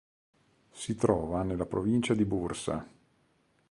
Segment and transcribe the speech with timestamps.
[0.71, 2.87] Si trova nella provincia di Bursa.